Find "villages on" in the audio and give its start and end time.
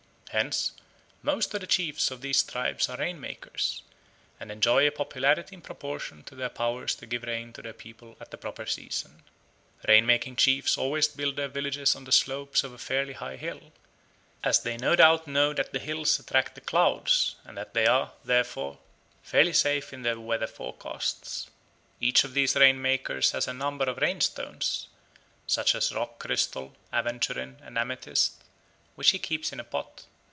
11.49-12.05